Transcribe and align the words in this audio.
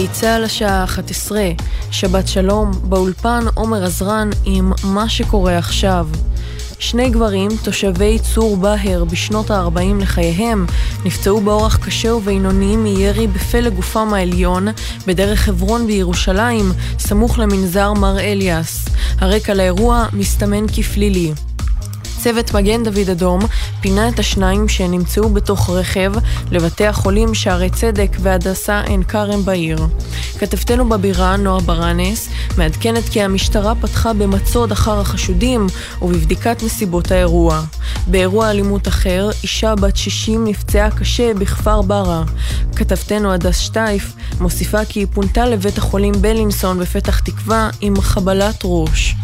גלי 0.00 0.08
צה"ל 0.08 0.44
השעה 0.44 0.84
11, 0.84 1.42
שבת 1.90 2.28
שלום, 2.28 2.70
באולפן 2.82 3.44
עומר 3.54 3.84
עזרן 3.84 4.30
עם 4.44 4.72
מה 4.84 5.08
שקורה 5.08 5.58
עכשיו. 5.58 6.08
שני 6.78 7.10
גברים, 7.10 7.50
תושבי 7.64 8.18
צור 8.34 8.56
באהר 8.56 9.04
בשנות 9.04 9.50
ה-40 9.50 10.02
לחייהם, 10.02 10.66
נפצעו 11.04 11.40
באורח 11.40 11.76
קשה 11.76 12.14
ובינוני 12.14 12.76
מירי 12.76 13.26
בפה 13.26 13.60
לגופם 13.60 14.14
העליון 14.14 14.68
בדרך 15.06 15.40
חברון 15.40 15.86
בירושלים, 15.86 16.72
סמוך 16.98 17.38
למנזר 17.38 17.92
מר 17.92 18.20
אליאס. 18.20 18.88
הרקע 19.18 19.54
לאירוע 19.54 20.06
מסתמן 20.12 20.66
כפלילי. 20.66 21.32
צוות 22.22 22.54
מגן 22.54 22.82
דוד 22.82 23.10
אדום 23.10 23.40
פינה 23.80 24.08
את 24.08 24.18
השניים 24.18 24.68
שנמצאו 24.68 25.28
בתוך 25.28 25.70
רכב 25.70 26.12
לבתי 26.50 26.86
החולים 26.86 27.34
שערי 27.34 27.70
צדק 27.70 28.16
והדסה 28.20 28.80
עין 28.80 29.02
כרם 29.02 29.44
בעיר. 29.44 29.86
כתבתנו 30.38 30.88
בבירה, 30.88 31.36
נועה 31.36 31.60
ברנס, 31.60 32.28
מעדכנת 32.56 33.08
כי 33.08 33.22
המשטרה 33.22 33.74
פתחה 33.74 34.12
במצוד 34.12 34.72
אחר 34.72 35.00
החשודים 35.00 35.66
ובבדיקת 36.02 36.62
נסיבות 36.62 37.10
האירוע. 37.10 37.62
באירוע 38.06 38.50
אלימות 38.50 38.88
אחר, 38.88 39.30
אישה 39.42 39.74
בת 39.74 39.96
60 39.96 40.44
נפצעה 40.44 40.90
קשה 40.90 41.34
בכפר 41.34 41.82
ברא. 41.82 42.22
כתבתנו 42.76 43.32
הדס 43.32 43.58
שטייף 43.58 44.12
מוסיפה 44.40 44.84
כי 44.84 45.00
היא 45.00 45.06
פונתה 45.14 45.46
לבית 45.46 45.78
החולים 45.78 46.14
בלינסון 46.20 46.78
בפתח 46.78 47.18
תקווה 47.18 47.70
עם 47.80 48.00
חבלת 48.00 48.60
ראש. 48.64 49.14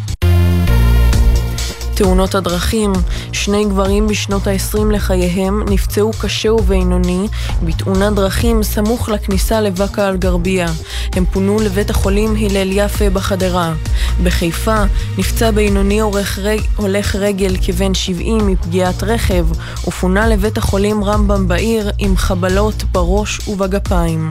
תאונות 1.96 2.34
הדרכים, 2.34 2.92
שני 3.32 3.64
גברים 3.64 4.06
בשנות 4.06 4.46
ה-20 4.46 4.92
לחייהם 4.92 5.62
נפצעו 5.70 6.10
קשה 6.20 6.52
ובינוני 6.52 7.28
בתאונת 7.62 8.14
דרכים 8.14 8.62
סמוך 8.62 9.08
לכניסה 9.08 9.60
לבאקה 9.60 10.08
אל-גרבייה. 10.08 10.68
הם 11.12 11.24
פונו 11.32 11.60
לבית 11.60 11.90
החולים 11.90 12.36
הלל 12.36 12.68
יפה 12.72 13.10
בחדרה. 13.10 13.74
בחיפה 14.22 14.82
נפצע 15.18 15.50
בינוני 15.50 16.00
רג... 16.02 16.60
הולך 16.76 17.16
רגל 17.16 17.56
כבן 17.66 17.94
70 17.94 18.46
מפגיעת 18.46 19.02
רכב 19.02 19.46
ופונה 19.88 20.28
לבית 20.28 20.58
החולים 20.58 21.04
רמב"ם 21.04 21.48
בעיר 21.48 21.90
עם 21.98 22.16
חבלות 22.16 22.84
בראש 22.92 23.48
ובגפיים. 23.48 24.28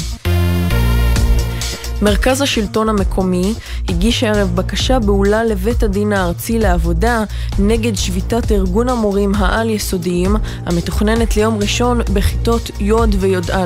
מרכז 2.01 2.41
השלטון 2.41 2.89
המקומי 2.89 3.53
הגיש 3.89 4.23
הערב 4.23 4.55
בקשה 4.55 4.99
בהולה 4.99 5.43
לבית 5.43 5.83
הדין 5.83 6.13
הארצי 6.13 6.59
לעבודה 6.59 7.23
נגד 7.59 7.95
שביתת 7.95 8.51
ארגון 8.51 8.89
המורים 8.89 9.35
העל-יסודיים 9.35 10.35
המתוכננת 10.65 11.37
ליום 11.37 11.57
ראשון 11.57 12.01
בכיתות 12.13 12.69
י' 12.79 12.93
וי"א. 13.19 13.65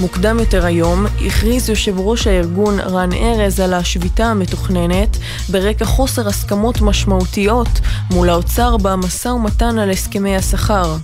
מוקדם 0.00 0.38
יותר 0.38 0.66
היום 0.66 1.06
הכריז 1.26 1.68
יושב 1.68 1.94
ראש 1.98 2.26
הארגון 2.26 2.80
רן 2.80 3.12
ארז 3.12 3.60
על 3.60 3.74
השביתה 3.74 4.26
המתוכננת 4.26 5.16
ברקע 5.48 5.84
חוסר 5.84 6.28
הסכמות 6.28 6.80
משמעותיות 6.80 7.68
מול 8.10 8.30
האוצר 8.30 8.76
במשא 8.76 9.28
ומתן 9.28 9.78
על 9.78 9.90
הסכמי 9.90 10.36
השכר. 10.36 10.96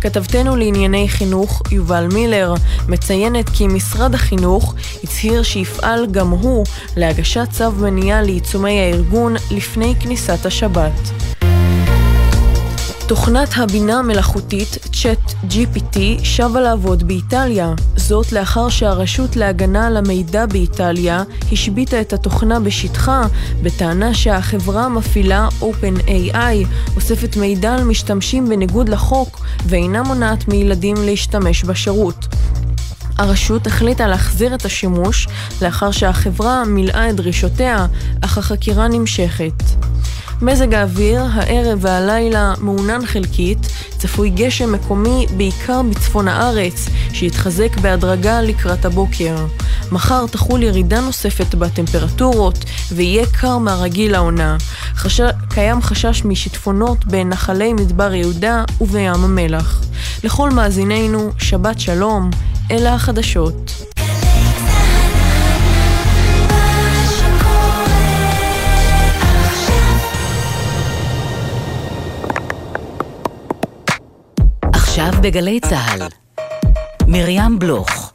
כתבתנו 0.00 0.56
לענייני 0.56 1.08
חינוך 1.08 1.62
יובל 1.70 2.06
מילר 2.12 2.54
מציינת 2.88 3.48
כי 3.48 3.66
משרד 3.66 4.14
החינוך 4.14 4.74
הצהיר 5.04 5.42
שיפעל 5.42 5.97
גם 6.06 6.30
הוא 6.30 6.64
להגשת 6.96 7.48
צו 7.50 7.72
מניעה 7.72 8.22
לעיצומי 8.22 8.80
הארגון 8.80 9.34
לפני 9.50 9.94
כניסת 10.00 10.46
השבת. 10.46 10.92
תוכנת 13.08 13.48
הבינה 13.56 13.98
המלאכותית, 13.98 14.78
צ'אט 14.92 15.32
GPT, 15.50 15.98
שבה 16.22 16.60
לעבוד 16.60 17.08
באיטליה. 17.08 17.74
זאת 17.96 18.32
לאחר 18.32 18.68
שהרשות 18.68 19.36
להגנה 19.36 19.86
על 19.86 19.96
המידע 19.96 20.46
באיטליה 20.46 21.22
השביתה 21.52 22.00
את 22.00 22.12
התוכנה 22.12 22.60
בשטחה, 22.60 23.22
בטענה 23.62 24.14
שהחברה 24.14 24.84
המפעילה 24.84 25.48
OpenAI 25.60 26.66
אוספת 26.96 27.36
מידע 27.36 27.74
על 27.74 27.84
משתמשים 27.84 28.48
בניגוד 28.48 28.88
לחוק 28.88 29.46
ואינה 29.66 30.02
מונעת 30.02 30.48
מילדים 30.48 30.96
להשתמש 31.04 31.64
בשירות. 31.64 32.26
הרשות 33.18 33.66
החליטה 33.66 34.06
להחזיר 34.06 34.54
את 34.54 34.64
השימוש 34.64 35.28
לאחר 35.62 35.90
שהחברה 35.90 36.64
מילאה 36.64 37.10
את 37.10 37.16
דרישותיה, 37.16 37.86
אך 38.20 38.38
החקירה 38.38 38.88
נמשכת. 38.88 39.62
מזג 40.42 40.74
האוויר, 40.74 41.22
הערב 41.32 41.78
והלילה 41.82 42.54
מעונן 42.60 43.06
חלקית, 43.06 43.58
צפוי 43.98 44.30
גשם 44.30 44.72
מקומי 44.72 45.26
בעיקר 45.36 45.82
בצפון 45.82 46.28
הארץ, 46.28 46.88
שיתחזק 47.12 47.76
בהדרגה 47.76 48.42
לקראת 48.42 48.84
הבוקר. 48.84 49.36
מחר 49.92 50.26
תחול 50.26 50.62
ירידה 50.62 51.00
נוספת 51.00 51.54
בטמפרטורות, 51.54 52.64
ויהיה 52.92 53.26
קר 53.26 53.58
מהרגיל 53.58 54.12
לעונה. 54.12 54.56
חש... 54.94 55.20
קיים 55.48 55.82
חשש 55.82 56.24
משיטפונות 56.24 57.04
בנחלי 57.04 57.72
מדבר 57.72 58.14
יהודה 58.14 58.64
ובים 58.80 59.12
המלח. 59.24 59.82
לכל 60.24 60.50
מאזינינו, 60.50 61.30
שבת 61.38 61.80
שלום, 61.80 62.30
אלה 62.70 62.94
החדשות. 62.94 63.72
עכשיו 74.72 75.12
בגלי 75.22 75.60
צה"ל, 75.60 76.02
מרים 77.06 77.58
בלוך. 77.58 78.12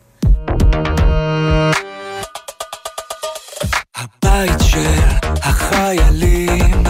הבית 3.96 4.60
של 4.60 5.00
החיילים, 5.44 6.84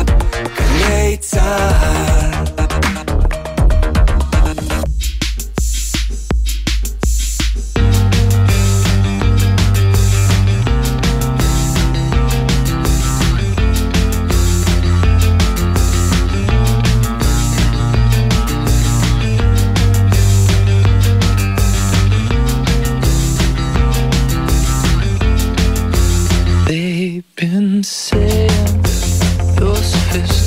גלי 0.57 1.17
צה"ל 1.17 2.12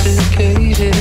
sophisticated 0.06 0.95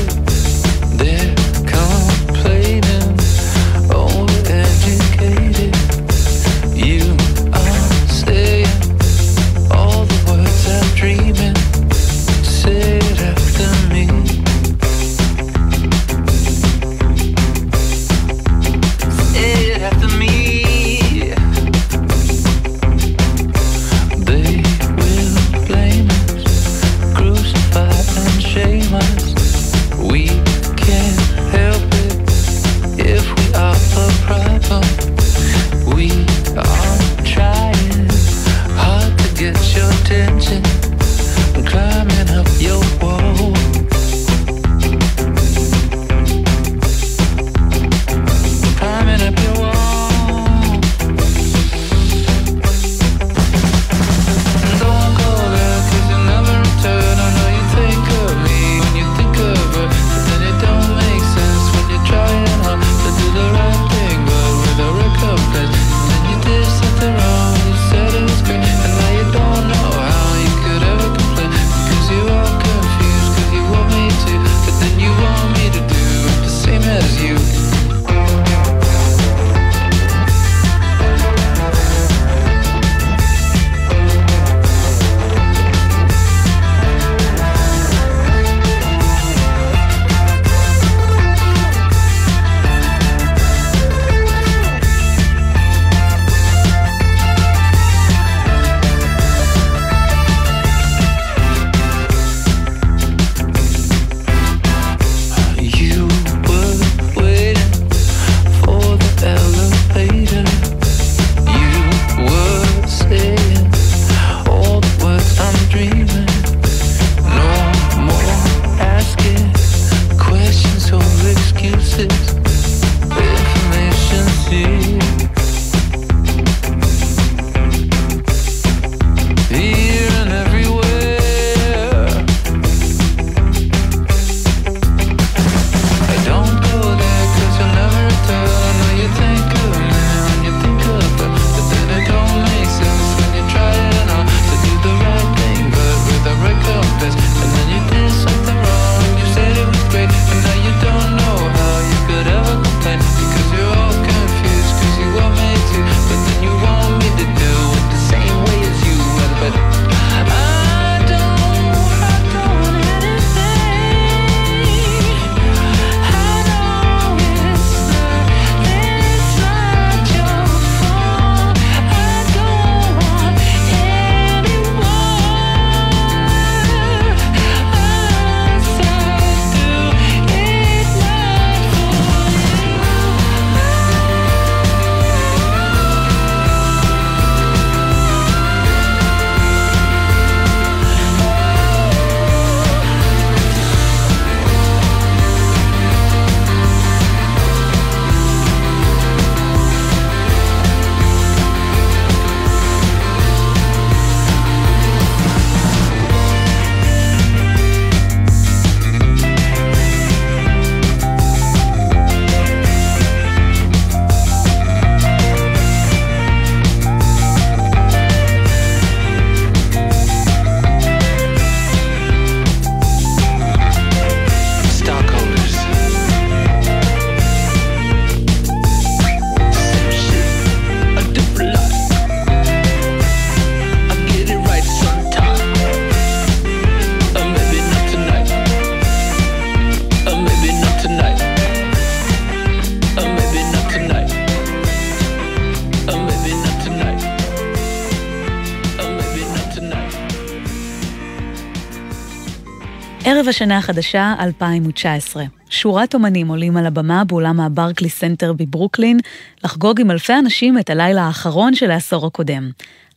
ערב 253.25 253.29
השנה 253.29 253.57
החדשה 253.57 254.15
2019. 254.19 255.23
שורת 255.49 255.93
אומנים 255.93 256.27
עולים 256.27 256.57
על 256.57 256.65
הבמה 256.65 257.03
באולם 257.03 257.39
הברקלי 257.39 257.89
סנטר 257.89 258.33
בברוקלין 258.33 258.99
לחגוג 259.43 259.81
עם 259.81 259.91
אלפי 259.91 260.13
אנשים 260.13 260.59
את 260.59 260.69
הלילה 260.69 261.01
האחרון 261.01 261.55
של 261.55 261.71
העשור 261.71 262.07
הקודם. 262.07 262.49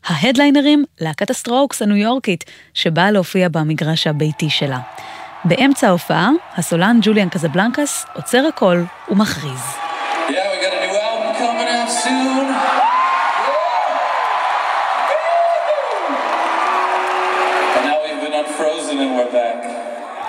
ה 0.07 0.13
headliner 0.13 0.67
ים, 0.67 0.85
להקת 1.01 1.31
ה 1.31 1.37
Strokes 1.37 1.83
הניו 1.83 1.97
יורקית, 1.97 2.45
שבאה 2.75 3.11
להופיע 3.11 3.49
במגרש 3.49 4.07
הביתי 4.07 4.51
שלה. 4.51 4.79
באמצע 5.45 5.89
ההופעה, 5.89 6.31
הסולן 6.57 6.99
ג'וליאן 7.03 7.29
קזבלנקס 7.29 8.07
עוצר 8.15 8.47
הכל 8.47 8.83
ומכריז. 9.11 9.61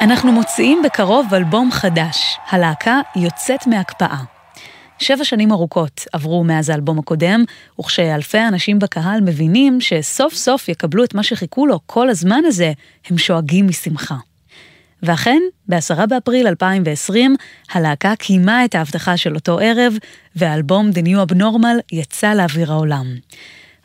אנחנו 0.02 0.32
מוציאים 0.32 0.82
בקרוב 0.86 1.34
אלבום 1.34 1.72
חדש. 1.72 2.38
הלהקה 2.50 3.02
יוצאת 3.16 3.68
מהקפאה. 3.68 4.18
שבע 5.00 5.24
שנים 5.24 5.52
ארוכות 5.52 6.06
עברו 6.14 6.44
מאז 6.44 6.70
האלבום 6.70 7.00
הקודם, 7.00 7.44
וכשאלפי 7.80 8.48
אנשים 8.48 8.80
בקהל 8.80 9.22
מבינים 9.22 9.82
שסוף 9.82 10.34
סוף 10.34 10.70
יקבלו 10.70 11.04
את 11.04 11.14
מה 11.14 11.24
שחיכו 11.24 11.66
לו 11.66 11.80
כל 11.86 12.10
הזמן 12.10 12.42
הזה, 12.46 12.72
הם 13.10 13.18
שואגים 13.18 13.68
משמחה. 13.68 14.16
ואכן, 15.04 15.42
ב-10 15.68 16.06
באפריל 16.06 16.48
2020, 16.48 17.36
הלהקה 17.72 18.16
קיימה 18.16 18.66
את 18.66 18.76
ההבטחה 18.76 19.18
של 19.18 19.36
אותו 19.36 19.60
ערב, 19.60 19.94
והאלבום 20.36 20.90
The 20.90 21.06
New 21.06 21.32
Abnormal 21.32 21.82
יצא 21.92 22.34
לאוויר 22.34 22.72
העולם. 22.72 23.06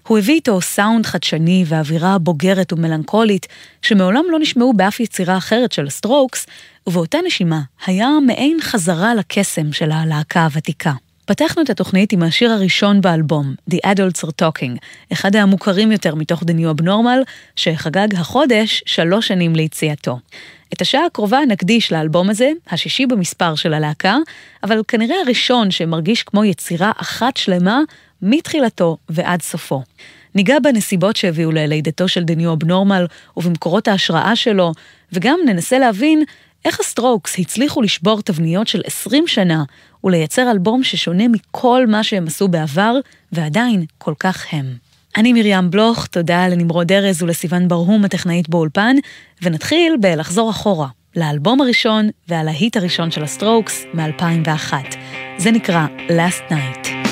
הוא 0.08 0.18
הביא 0.18 0.34
איתו 0.34 0.60
סאונד 0.60 1.06
חדשני 1.06 1.64
ואווירה 1.66 2.18
בוגרת 2.18 2.72
ומלנכולית, 2.72 3.46
שמעולם 3.82 4.24
לא 4.30 4.38
נשמעו 4.38 4.72
באף 4.72 5.00
יצירה 5.00 5.36
אחרת 5.36 5.72
של 5.72 5.86
ה 5.86 5.93
Strokes, 5.93 6.46
ובאותה 6.86 7.18
נשימה 7.26 7.60
היה 7.86 8.08
מעין 8.26 8.58
חזרה 8.60 9.14
לקסם 9.14 9.72
של 9.72 9.92
הלהקה 9.92 10.44
הוותיקה. 10.44 10.92
פתחנו 11.26 11.62
את 11.62 11.70
התוכנית 11.70 12.12
עם 12.12 12.22
השיר 12.22 12.50
הראשון 12.50 13.00
באלבום, 13.00 13.54
The 13.70 13.76
Adults 13.86 14.24
are 14.24 14.42
Talking, 14.42 14.78
אחד 15.12 15.36
המוכרים 15.36 15.92
יותר 15.92 16.14
מתוך 16.14 16.42
The 16.42 16.46
New 16.46 16.80
Abnormal, 16.80 17.30
שחגג 17.56 18.14
החודש 18.14 18.82
שלוש 18.86 19.28
שנים 19.28 19.56
ליציאתו. 19.56 20.18
את 20.72 20.80
השעה 20.80 21.06
הקרובה 21.06 21.38
נקדיש 21.48 21.92
לאלבום 21.92 22.30
הזה, 22.30 22.50
השישי 22.70 23.06
במספר 23.06 23.54
של 23.54 23.74
הלהקה, 23.74 24.16
אבל 24.62 24.82
כנראה 24.88 25.16
הראשון 25.24 25.70
שמרגיש 25.70 26.22
כמו 26.22 26.44
יצירה 26.44 26.92
אחת 26.96 27.36
שלמה 27.36 27.80
מתחילתו 28.24 28.96
ועד 29.08 29.42
סופו. 29.42 29.82
ניגע 30.34 30.58
בנסיבות 30.62 31.16
שהביאו 31.16 31.52
ללידתו 31.52 32.08
של 32.08 32.24
The 32.24 32.38
New 32.38 32.52
Abnormal 32.52 33.06
ובמקורות 33.36 33.88
ההשראה 33.88 34.36
שלו, 34.36 34.72
וגם 35.12 35.38
ננסה 35.46 35.78
להבין 35.78 36.24
איך 36.64 36.80
ה 36.80 36.87
Strokes 36.88 37.38
הצליחו 37.38 37.82
לשבור 37.82 38.22
תבניות 38.22 38.68
של 38.68 38.80
20 38.84 39.26
שנה 39.26 39.64
ולייצר 40.04 40.50
אלבום 40.50 40.82
ששונה 40.82 41.24
מכל 41.28 41.86
מה 41.88 42.04
שהם 42.04 42.26
עשו 42.26 42.48
בעבר, 42.48 42.94
ועדיין 43.32 43.84
כל 43.98 44.14
כך 44.18 44.46
הם. 44.52 44.64
אני 45.16 45.32
מרים 45.32 45.70
בלוך, 45.70 46.06
תודה 46.06 46.48
לנמרוד 46.48 46.92
ארז 46.92 47.22
ולסיון 47.22 47.68
ברהום 47.68 48.04
הטכנאית 48.04 48.48
באולפן, 48.48 48.96
ונתחיל 49.42 49.96
בלחזור 50.00 50.50
אחורה, 50.50 50.88
לאלבום 51.16 51.60
הראשון 51.60 52.08
והלהיט 52.28 52.76
הראשון 52.76 53.10
של 53.10 53.22
ה 53.22 53.30
Strokes 53.30 53.84
מ-2001. 53.94 54.72
זה 55.38 55.50
נקרא 55.50 55.86
Last 56.08 56.52
Night. 56.52 57.03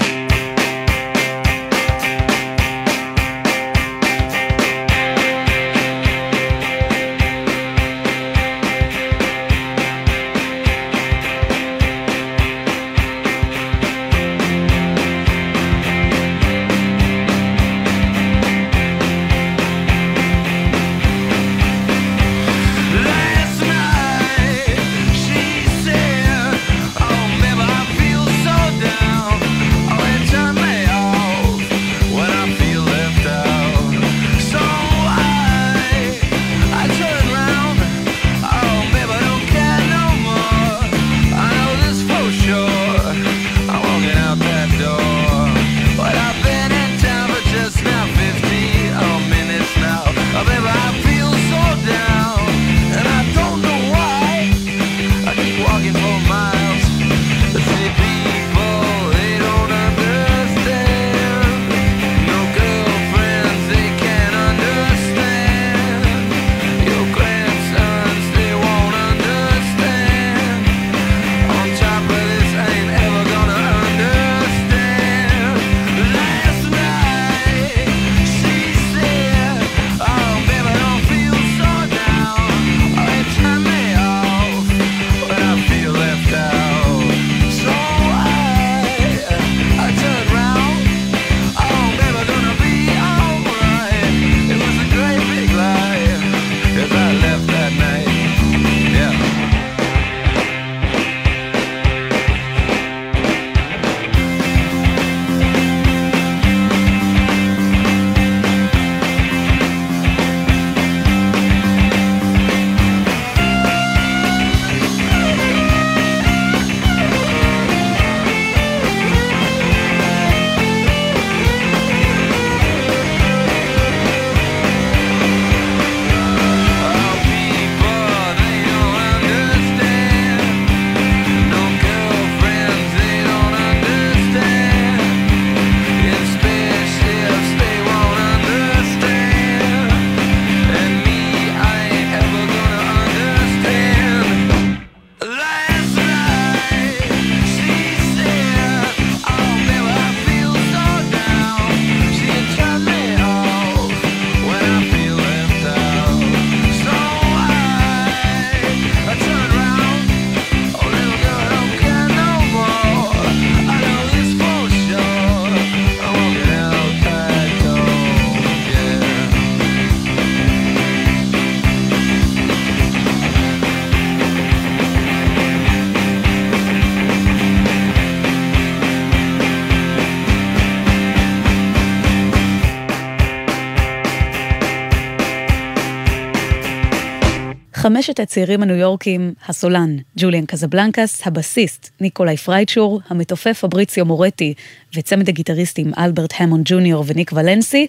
חמשת 187.83 188.21
הצעירים 188.21 188.63
הניו 188.63 188.77
יורקים, 188.77 189.35
הסולן, 189.47 189.97
ג'וליאן 190.19 190.47
קזבלנקס, 190.47 191.27
הבסיסט, 191.27 191.91
ניקולאי 192.01 192.37
פרייצ'ור, 192.37 193.01
המתופף 193.09 193.59
פבריציו 193.61 194.05
מורטי 194.05 194.55
וצמד 194.95 195.29
הגיטריסטים 195.29 195.93
אלברט 195.99 196.33
המונד 196.37 196.63
ג'וניור 196.65 197.05
וניק 197.07 197.33
ולנסי, 197.33 197.87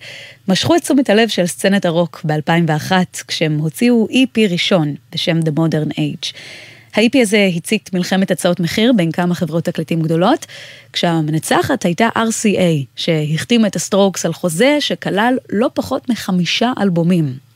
משכו 0.47 0.75
את 0.75 0.81
תשומת 0.81 1.09
הלב 1.09 1.29
של 1.29 1.45
סצנת 1.45 1.85
הרוק 1.85 2.21
ב-2001, 2.25 2.91
כשהם 3.27 3.57
הוציאו 3.57 4.07
EP 4.11 4.51
ראשון 4.51 4.95
בשם 5.11 5.39
The 5.39 5.51
Modern 5.59 5.91
Age. 5.91 6.33
ה-EP 6.95 7.21
הזה 7.21 7.49
הצית 7.55 7.89
מלחמת 7.93 8.31
הצעות 8.31 8.59
מחיר 8.59 8.93
בין 8.93 9.11
כמה 9.11 9.35
חברות 9.35 9.63
תקליטים 9.63 10.01
גדולות, 10.01 10.45
כשהמנצחת 10.93 11.85
הייתה 11.85 12.09
RCA, 12.15 12.85
שהחתימה 12.95 13.67
את 13.67 13.75
הסטרוקס 13.75 14.25
על 14.25 14.33
חוזה 14.33 14.77
שכלל 14.79 15.37
לא 15.49 15.69
פחות 15.73 16.09
מחמישה 16.09 16.71
אלבומים. 16.81 17.52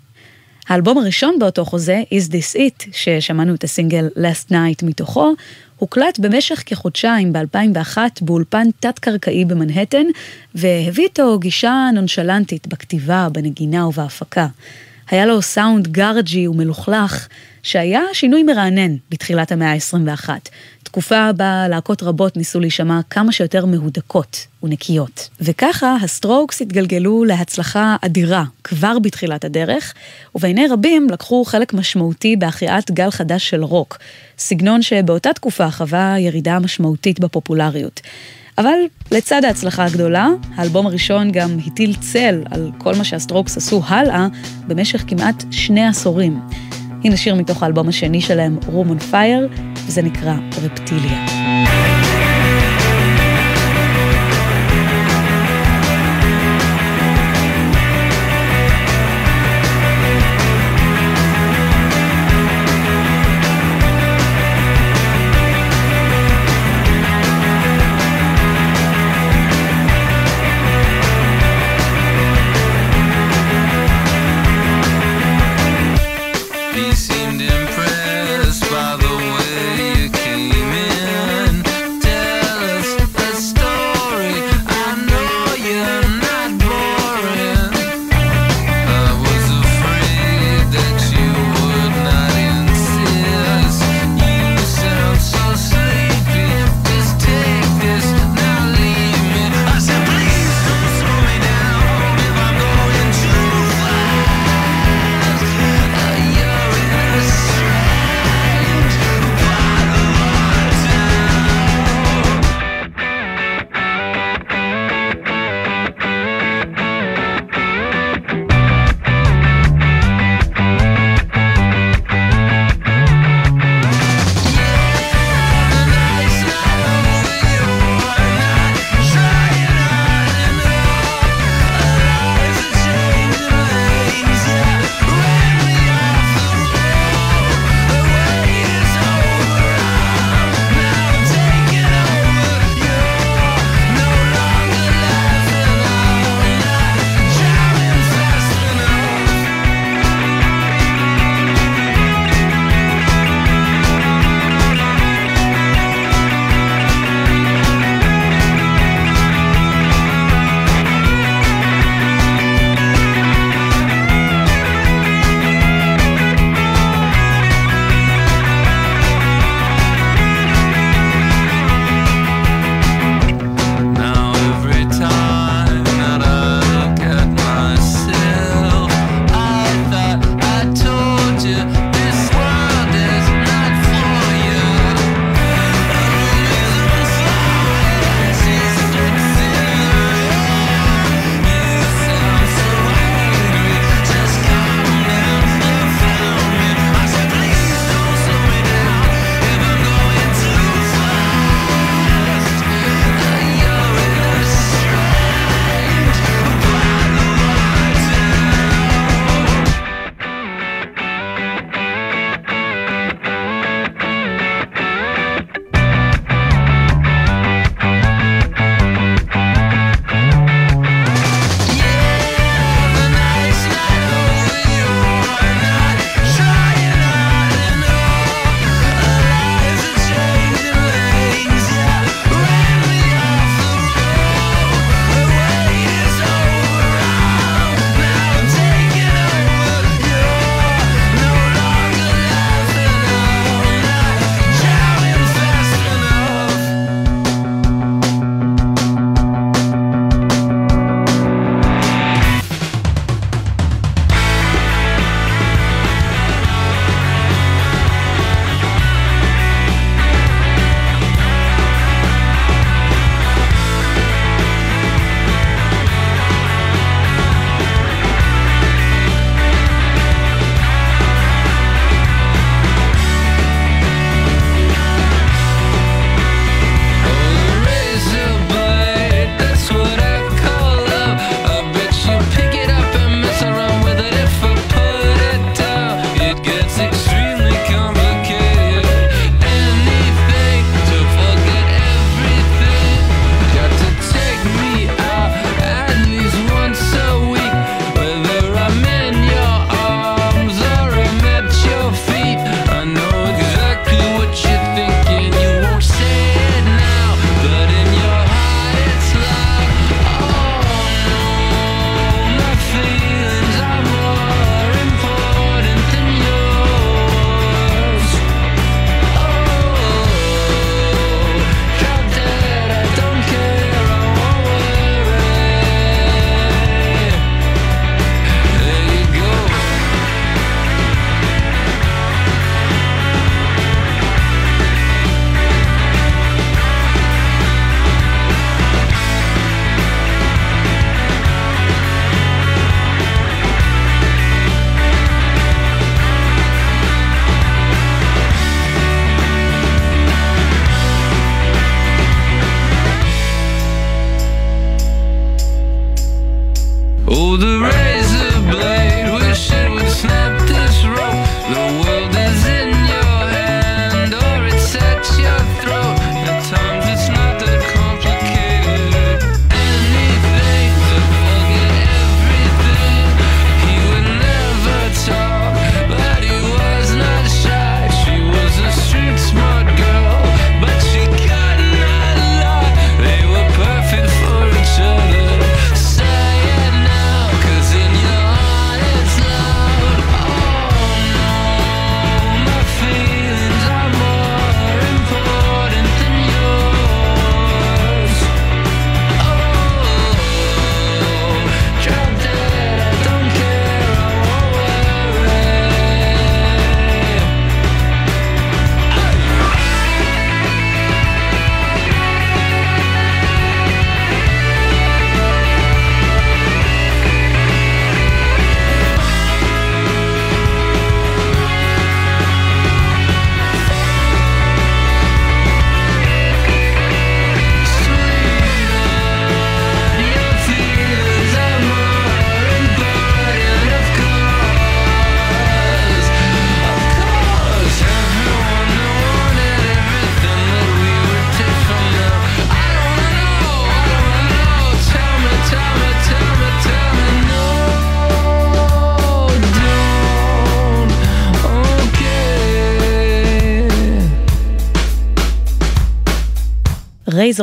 האלבום 0.68 0.98
הראשון 0.98 1.40
באותו 1.40 1.66
חוזה, 1.66 2.04
Is 2.10 2.32
This 2.32 2.58
It, 2.58 2.88
ששמענו 2.92 3.56
את 3.56 3.64
הסינגל 3.64 4.08
Last 4.16 4.52
Night 4.52 4.86
מתוכו, 4.86 5.34
הוקלט 5.78 6.20
במשך 6.20 6.64
כחודשיים 6.66 7.34
ב-2001 7.34 7.98
באולפן 8.22 8.68
תת-קרקעי 8.80 9.46
במנהטן, 9.46 10.06
והביא 10.56 11.04
איתו 11.04 11.40
גישה 11.40 11.90
נונשלנטית 11.94 12.68
בכתיבה, 12.68 13.28
בנגינה 13.32 13.88
ובהפקה. 13.88 14.48
היה 15.10 15.26
לו 15.26 15.42
סאונד 15.42 15.88
גארג'י 15.88 16.48
ומלוכלך, 16.48 17.28
שהיה 17.68 18.02
שינוי 18.14 18.44
מרענן 18.44 18.96
בתחילת 19.10 19.52
המאה 19.52 19.72
ה-21. 19.72 20.30
תקופה 20.84 21.32
בה 21.32 21.68
להקות 21.68 22.04
רבות 22.04 22.38
ניסו 22.38 22.60
להישמע 22.60 23.00
כמה 23.10 23.32
שיותר 23.32 23.66
מהודקות 23.66 24.48
ונקיות. 24.64 25.30
וככה 25.42 25.96
הסטרוקס 26.02 26.62
התגלגלו 26.62 27.24
להצלחה 27.24 27.96
אדירה 28.02 28.44
כבר 28.64 29.00
בתחילת 29.00 29.46
הדרך, 29.46 29.94
ובעיני 30.36 30.68
רבים 30.68 31.08
לקחו 31.10 31.46
חלק 31.46 31.74
משמעותי 31.74 32.36
בהחייאת 32.36 32.92
גל 32.92 33.12
חדש 33.12 33.50
של 33.50 33.64
רוק, 33.64 33.98
סגנון 34.38 34.82
שבאותה 34.82 35.34
תקופה 35.34 35.72
חווה 35.72 36.16
ירידה 36.20 36.60
משמעותית 36.60 37.20
בפופולריות. 37.20 38.02
אבל 38.58 38.78
לצד 39.12 39.46
ההצלחה 39.46 39.86
הגדולה, 39.86 40.28
האלבום 40.56 40.88
הראשון 40.88 41.32
גם 41.32 41.58
הטיל 41.66 41.96
צל 42.00 42.44
על 42.52 42.72
כל 42.78 42.96
מה 42.96 43.04
שהסטרוקס 43.04 43.58
עשו 43.58 43.82
הלאה 43.88 44.28
במשך 44.68 45.04
כמעט 45.08 45.44
שני 45.52 45.88
עשורים. 45.88 46.40
הנה 47.04 47.18
שיר 47.18 47.36
מתוך 47.36 47.64
האלבום 47.64 47.88
השני 47.88 48.22
שלהם, 48.22 48.58
Room 48.68 48.90
on 48.92 49.14
Fire, 49.14 49.62
וזה 49.88 50.02
נקרא 50.02 50.34
Reptilia. 50.64 51.26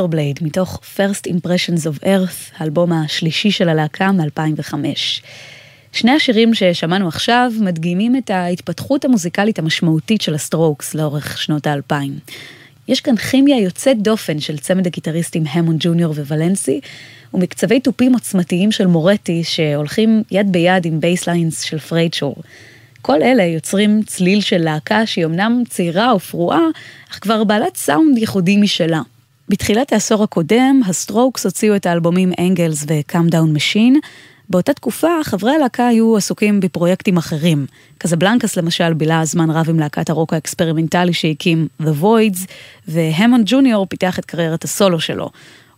Blade 0.01 0.39
מתוך 0.41 0.81
First 0.97 1.29
Impressions 1.29 1.81
of 1.81 2.03
Earth, 2.03 2.53
האלבום 2.57 2.93
השלישי 2.93 3.51
של 3.51 3.69
הלהקה 3.69 4.11
מ-2005. 4.11 4.73
שני 5.91 6.11
השירים 6.11 6.53
ששמענו 6.53 7.07
עכשיו 7.07 7.51
מדגימים 7.59 8.15
את 8.15 8.29
ההתפתחות 8.29 9.05
המוזיקלית 9.05 9.59
המשמעותית 9.59 10.21
של 10.21 10.35
הסטרוקס 10.35 10.93
לאורך 10.93 11.37
שנות 11.37 11.67
האלפיים. 11.67 12.19
יש 12.87 13.01
כאן 13.01 13.15
כימיה 13.15 13.61
יוצאת 13.61 14.01
דופן 14.01 14.39
של 14.39 14.57
צמד 14.57 14.87
הגיטריסטים 14.87 15.43
המונד 15.49 15.75
ג'וניור 15.79 16.11
וולנסי, 16.11 16.79
ומקצבי 17.33 17.79
תופים 17.79 18.13
עוצמתיים 18.13 18.71
של 18.71 18.87
מורטי 18.87 19.43
שהולכים 19.43 20.23
יד 20.31 20.51
ביד 20.51 20.85
עם 20.85 20.99
basslines 20.99 21.61
של 21.61 21.79
פרייצ'ור. 21.79 22.35
כל 23.01 23.21
אלה 23.21 23.43
יוצרים 23.43 24.03
צליל 24.03 24.41
של 24.41 24.57
להקה 24.57 25.05
שהיא 25.05 25.25
אמנם 25.25 25.63
צעירה 25.69 26.15
ופרועה, 26.15 26.61
אך 27.11 27.19
כבר 27.21 27.43
בעלת 27.43 27.77
סאונד 27.77 28.17
ייחודי 28.17 28.57
משלה. 28.57 29.01
בתחילת 29.49 29.93
העשור 29.93 30.23
הקודם, 30.23 30.81
הסטרוקס 30.85 31.45
הוציאו 31.45 31.75
את 31.75 31.85
האלבומים 31.85 32.31
Angles 32.39 32.85
ו-Come 32.87 33.31
Down 33.31 33.57
Machine. 33.57 34.07
באותה 34.49 34.73
תקופה, 34.73 35.07
חברי 35.23 35.55
הלהקה 35.55 35.87
היו 35.87 36.17
עסוקים 36.17 36.59
בפרויקטים 36.59 37.17
אחרים. 37.17 37.65
קזבלנקס 37.97 38.57
למשל 38.57 38.93
בילה 38.93 39.25
זמן 39.25 39.49
רב 39.49 39.69
עם 39.69 39.79
להקת 39.79 40.09
הרוק 40.09 40.33
האקספרימנטלי 40.33 41.13
שהקים 41.13 41.67
The 41.81 42.01
Voidz, 42.01 42.39
והמונד 42.87 43.43
ג'וניור 43.45 43.85
פיתח 43.85 44.19
את 44.19 44.25
קריירת 44.25 44.63
הסולו 44.63 44.99
שלו. 44.99 45.29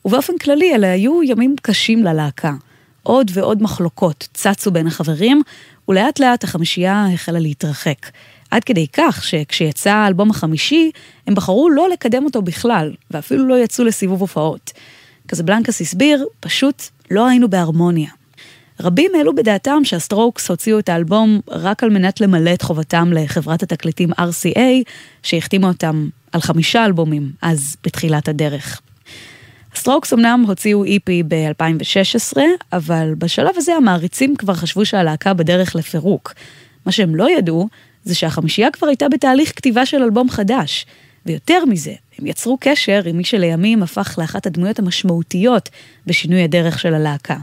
ובאופן 0.06 0.38
כללי 0.38 0.76
אלה 0.76 0.92
היו 0.92 1.24
ימים 1.24 1.56
קשים 1.62 2.04
ללהקה. 2.04 2.54
עוד 3.04 3.32
ועוד 3.34 3.64
מחלוקות 3.64 4.28
צצו 4.34 4.72
בין 4.72 4.88
החברים, 4.88 5.42
ולאט 5.90 6.20
לאט 6.20 6.44
החמישייה 6.44 7.08
החלה 7.14 7.40
להתרחק. 7.40 8.08
עד 8.52 8.64
כדי 8.64 8.88
כך 8.94 9.24
שכשיצא 9.24 9.92
האלבום 9.92 10.30
החמישי, 10.30 10.92
הם 11.28 11.36
בחרו 11.36 11.70
לא 11.70 11.90
לקדם 11.90 12.26
אותו 12.26 12.42
בכלל, 12.42 12.94
ואפילו 13.12 13.48
לא 13.48 13.64
יצאו 13.64 13.86
לסיבוב 13.86 14.22
הופעות. 14.22 14.72
קזבלנקס 15.28 15.82
הסביר, 15.82 16.26
פשוט 16.40 16.84
לא 17.12 17.28
היינו 17.28 17.50
בהרמוניה. 17.50 18.10
רבים 18.80 19.12
העלו 19.16 19.36
בדעתם 19.36 19.80
שהסטרוקס 19.84 20.50
הוציאו 20.50 20.80
את 20.80 20.90
האלבום 20.90 21.40
רק 21.50 21.84
על 21.84 21.90
מנת 21.90 22.22
למלא 22.22 22.54
את 22.54 22.62
חובתם 22.62 23.14
לחברת 23.14 23.64
התקליטים 23.64 24.12
RCA, 24.12 24.92
שהחתימה 25.24 25.68
אותם 25.68 26.10
על 26.32 26.42
חמישה 26.42 26.86
אלבומים 26.86 27.32
אז 27.42 27.78
בתחילת 27.84 28.28
הדרך. 28.28 28.82
סטרוקס 29.76 30.14
אמנם 30.14 30.44
הוציאו 30.48 30.86
EP 30.86 31.10
ב-2016, 31.28 32.38
אבל 32.74 33.14
בשלב 33.18 33.54
הזה 33.56 33.74
המעריצים 33.74 34.36
כבר 34.36 34.54
חשבו 34.54 34.86
שהלהקה 34.86 35.34
בדרך 35.34 35.76
לפירוק. 35.76 36.34
מה 36.86 36.92
שהם 36.92 37.16
לא 37.16 37.30
ידעו, 37.30 37.68
זה 38.08 38.16
שהחמישייה 38.16 38.72
כבר 38.72 38.88
הייתה 38.88 39.10
בתהליך 39.10 39.52
כתיבה 39.56 39.86
של 39.86 40.04
אלבום 40.04 40.30
חדש. 40.30 40.86
ויותר 41.26 41.66
מזה, 41.66 41.94
הם 42.20 42.26
יצרו 42.26 42.58
קשר 42.60 43.02
עם 43.06 43.18
מי 43.18 43.24
שלימים 43.24 43.84
הפך 43.84 44.16
לאחת 44.18 44.46
הדמויות 44.46 44.80
המשמעותיות 44.80 45.70
בשינוי 46.06 46.44
הדרך 46.44 46.80
של 46.80 46.94
הלהקה. 46.94 47.38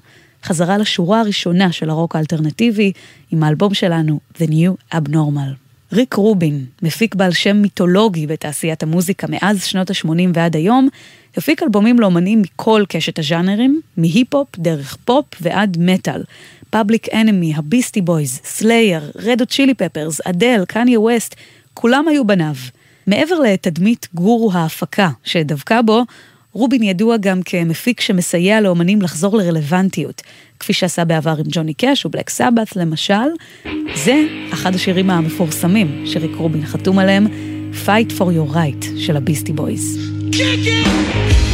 חזרה 0.45 0.79
לשורה 0.79 1.21
הראשונה 1.21 1.73
של 1.73 1.91
הרוק 1.91 2.17
האלטרנטיבי 2.17 2.93
עם 3.31 3.43
האלבום 3.43 3.75
שלנו, 3.75 4.21
The 4.39 4.47
New 4.47 4.95
Abnormal. 4.95 5.65
ריק 5.93 6.15
רובין, 6.15 6.65
מפיק 6.83 7.15
בעל 7.15 7.33
שם 7.33 7.57
מיתולוגי 7.57 8.27
בתעשיית 8.27 8.83
המוזיקה 8.83 9.27
מאז 9.31 9.65
שנות 9.65 9.91
ה-80 9.91 10.09
ועד 10.35 10.57
היום, 10.57 10.89
הפיק 11.37 11.63
אלבומים 11.63 12.01
לאומנים 12.01 12.43
מכל 12.43 12.85
קשת 12.89 13.19
הז'אנרים, 13.19 13.81
מהיפ-הופ, 13.97 14.49
דרך 14.59 14.97
פופ 15.05 15.27
ועד 15.41 15.77
מטאל. 15.81 16.23
פאבליק 16.75 17.09
אנמי, 17.15 17.53
הביסטי 17.57 18.01
בויז, 18.01 18.41
סלייר, 18.45 19.11
רד 19.17 19.29
הוט 19.29 19.47
צ'ילי 19.47 19.75
פפרס, 19.75 20.21
אדל, 20.25 20.65
קניה 20.69 21.01
ווסט, 21.01 21.35
כולם 21.75 22.09
היו 22.09 22.27
בניו. 22.27 22.55
מעבר 23.07 23.39
לתדמית 23.41 24.09
גורו 24.15 24.53
ההפקה 24.53 25.11
שדבקה 25.25 25.83
בו, 25.83 26.03
רובין 26.53 26.83
ידוע 26.83 27.17
גם 27.17 27.43
כמפיק 27.43 28.01
שמסייע 28.01 28.61
לאומנים 28.61 29.03
לחזור 29.03 29.37
לרלוונטיות, 29.37 30.23
כפי 30.61 30.73
שעשה 30.73 31.05
בעבר 31.05 31.35
עם 31.39 31.47
ג'וני 31.49 31.75
קאש 31.75 32.07
ובלק 32.07 32.31
סבת 32.31 32.77
למשל. 32.77 33.29
זה 33.95 34.25
אחד 34.53 34.75
השירים 34.75 35.11
המפורסמים 35.11 36.05
שריק 36.07 36.37
רובין 36.37 36.67
חתום 36.67 36.99
עליהם, 36.99 37.27
Fight 37.87 38.13
for 38.19 38.25
your 38.25 38.55
right 38.55 38.99
של 38.99 39.17
הביסטי 39.17 39.53
בויז. 39.53 39.99
Kick 40.31 40.67
it! 40.67 41.54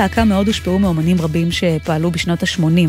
הלהקה 0.00 0.24
מאוד 0.24 0.46
הושפעו 0.46 0.78
מאומנים 0.78 1.20
רבים 1.20 1.52
שפעלו 1.52 2.10
בשנות 2.10 2.42
ה-80. 2.42 2.88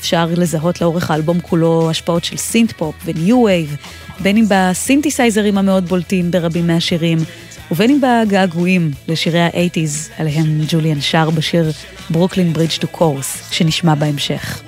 אפשר 0.00 0.26
לזהות 0.36 0.80
לאורך 0.80 1.10
האלבום 1.10 1.40
כולו 1.40 1.90
השפעות 1.90 2.24
של 2.24 2.36
synth 2.36 2.72
pop 2.72 2.94
ו 3.04 3.13
new 3.13 3.42
wave, 3.42 3.76
בין 4.20 4.36
אם 4.36 4.44
בסינתסייזרים 4.48 5.58
המאוד 5.58 5.88
בולטים 5.88 6.30
ברבים 6.30 6.66
מהשירים, 6.66 7.18
ובין 7.70 7.90
אם 7.90 8.00
בגעגועים 8.00 8.90
לשירי 9.08 9.40
האייטיז, 9.40 10.10
עליהם 10.18 10.60
ג'וליאן 10.68 11.00
שר 11.00 11.30
בשיר 11.30 11.72
Brooklyn 12.10 12.52
Bridge 12.52 12.72
to 12.80 12.88
Chorus, 12.88 13.48
שנשמע 13.50 13.94
בהמשך. 13.94 14.62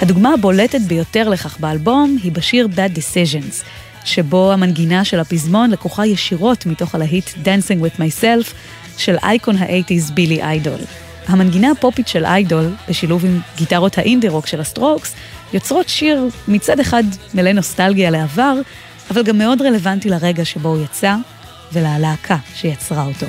הדוגמה 0.00 0.34
הבולטת 0.34 0.80
ביותר 0.80 1.28
לכך 1.28 1.60
באלבום 1.60 2.16
היא 2.22 2.32
בשיר 2.32 2.68
Bad 2.76 2.98
Decisions, 2.98 3.64
שבו 4.04 4.52
המנגינה 4.52 5.04
של 5.04 5.20
הפזמון 5.20 5.70
לקוחה 5.70 6.06
ישירות 6.06 6.66
מתוך 6.66 6.94
הלהיט 6.94 7.28
Dancing 7.28 7.82
with 7.82 8.00
Myself 8.00 8.52
של 8.98 9.16
אייקון 9.22 9.56
האייטיז 9.56 10.10
בילי 10.10 10.42
איידול. 10.42 10.80
המנגינה 11.28 11.70
הפופית 11.70 12.08
של 12.08 12.24
איידול, 12.24 12.70
בשילוב 12.88 13.24
עם 13.24 13.40
גיטרות 13.56 13.98
האינדי 13.98 14.28
רוק 14.28 14.46
של 14.46 14.60
הסטרוקס, 14.60 15.14
יוצרות 15.52 15.88
שיר 15.88 16.28
מצד 16.48 16.80
אחד 16.80 17.02
מלא 17.34 17.52
נוסטלגיה 17.52 18.10
לעבר, 18.10 18.54
אבל 19.10 19.22
גם 19.22 19.38
מאוד 19.38 19.62
רלוונטי 19.62 20.10
לרגע 20.10 20.44
שבו 20.44 20.68
הוא 20.68 20.84
יצא, 20.84 21.14
ולהלהקה 21.72 22.36
שיצרה 22.54 23.04
אותו. 23.06 23.26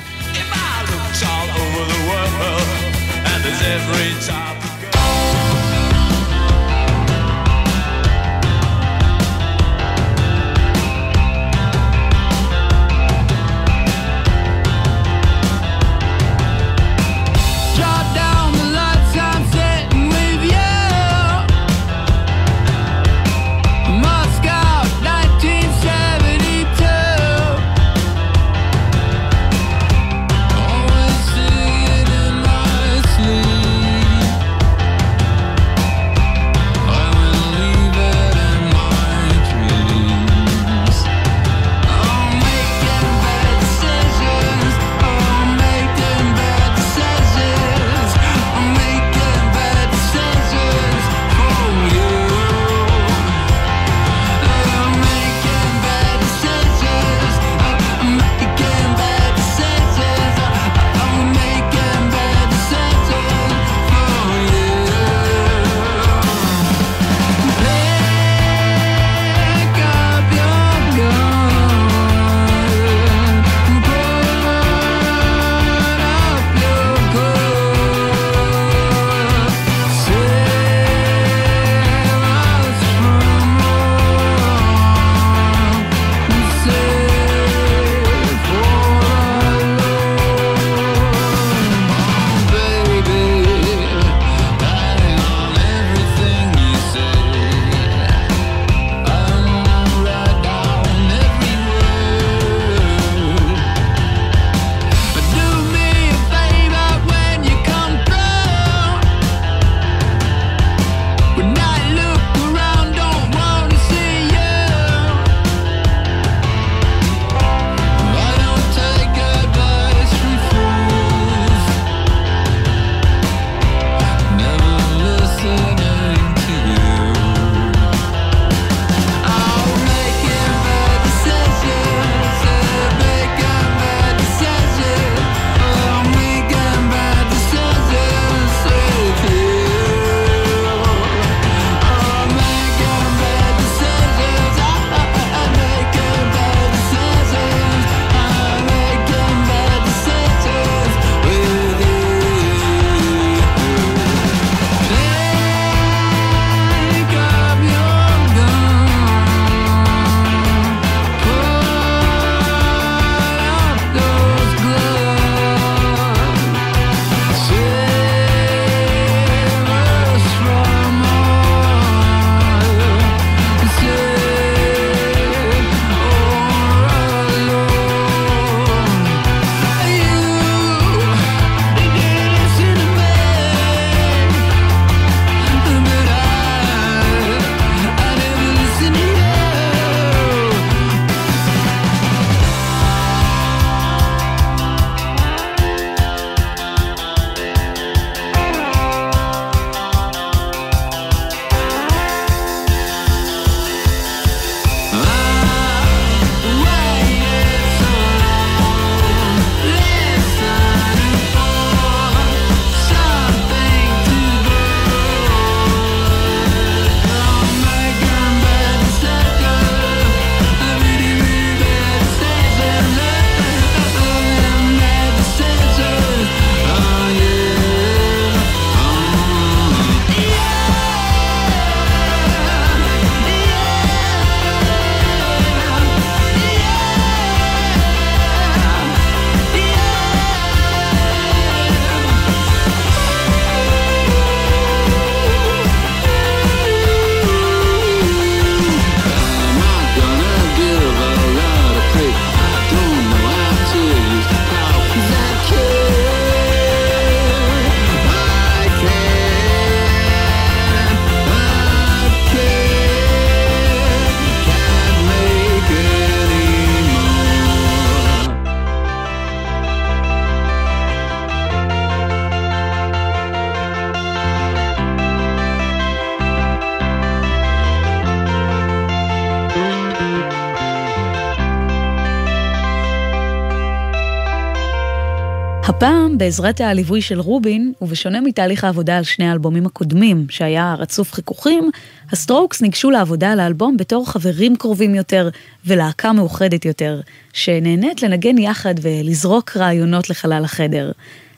הפעם, 285.64 286.18
בעזרת 286.18 286.60
הליווי 286.60 287.02
של 287.02 287.20
רובין, 287.20 287.72
ובשונה 287.82 288.20
מתהליך 288.20 288.64
העבודה 288.64 288.98
על 288.98 289.04
שני 289.04 289.28
האלבומים 289.28 289.66
הקודמים, 289.66 290.26
שהיה 290.30 290.74
רצוף 290.78 291.12
חיכוכים, 291.12 291.70
הסטרוקס 292.12 292.62
ניגשו 292.62 292.90
לעבודה 292.90 293.32
על 293.32 293.40
האלבום 293.40 293.76
בתור 293.76 294.10
חברים 294.10 294.56
קרובים 294.56 294.94
יותר 294.94 295.28
ולהקה 295.66 296.12
מאוחדת 296.12 296.64
יותר, 296.64 297.00
שנהנית 297.32 298.02
לנגן 298.02 298.38
יחד 298.38 298.74
ולזרוק 298.82 299.56
רעיונות 299.56 300.10
לחלל 300.10 300.44
החדר. 300.44 300.92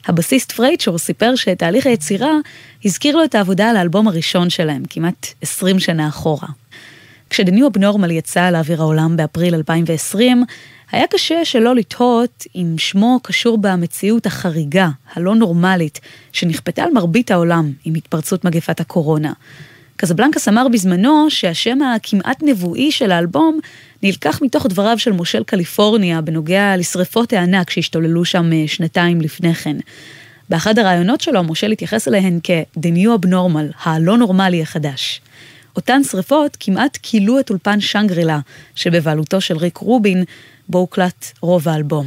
הבסיסט 0.06 0.52
פרייצ'ור 0.52 0.98
סיפר 0.98 1.36
שתהליך 1.36 1.86
היצירה 1.86 2.32
הזכיר 2.84 3.16
לו 3.16 3.24
את 3.24 3.34
העבודה 3.34 3.70
על 3.70 3.76
האלבום 3.76 4.08
הראשון 4.08 4.50
שלהם, 4.50 4.82
כמעט 4.90 5.26
20 5.42 5.78
שנה 5.78 6.08
אחורה. 6.08 6.48
New 7.32 7.78
Abnormal 7.78 8.12
יצא 8.12 8.50
לאוויר 8.50 8.82
העולם 8.82 9.16
באפריל 9.16 9.54
2020, 9.54 10.44
היה 10.92 11.06
קשה 11.06 11.44
שלא 11.44 11.74
לתהות 11.74 12.44
אם 12.56 12.74
שמו 12.78 13.20
קשור 13.22 13.58
במציאות 13.58 14.26
החריגה, 14.26 14.88
הלא 15.12 15.34
נורמלית, 15.34 16.00
שנכפתה 16.32 16.82
על 16.82 16.90
מרבית 16.92 17.30
העולם 17.30 17.72
עם 17.84 17.94
התפרצות 17.94 18.44
מגפת 18.44 18.80
הקורונה. 18.80 19.32
קזבלנקס 19.96 20.48
אמר 20.48 20.68
בזמנו 20.68 21.26
שהשם 21.30 21.78
הכמעט 21.82 22.42
נבואי 22.42 22.92
של 22.92 23.10
האלבום 23.10 23.58
נלקח 24.02 24.42
מתוך 24.42 24.66
דבריו 24.66 24.98
של 24.98 25.12
מושל 25.12 25.44
קליפורניה 25.44 26.20
בנוגע 26.20 26.76
לשרפות 26.76 27.32
הענק 27.32 27.70
שהשתוללו 27.70 28.24
שם 28.24 28.52
אה, 28.52 28.64
שנתיים 28.66 29.20
לפני 29.20 29.54
כן. 29.54 29.76
באחד 30.48 30.78
הראיונות 30.78 31.20
שלו 31.20 31.42
מושל 31.42 31.70
התייחס 31.70 32.08
אליהן 32.08 32.38
כ-The 32.42 32.80
New 32.96 33.24
Abnormal, 33.24 33.88
הלא 33.88 34.18
נורמלי 34.18 34.62
החדש. 34.62 35.20
אותן 35.76 36.04
שרפות 36.04 36.56
כמעט 36.60 36.98
כילו 37.02 37.40
את 37.40 37.50
אולפן 37.50 37.80
שנגרילה, 37.80 38.38
שבבעלותו 38.74 39.40
של 39.40 39.56
ריק 39.56 39.76
רובין, 39.76 40.24
בו 40.68 40.78
הוקלט 40.78 41.32
רוב 41.40 41.68
האלבום. 41.68 42.06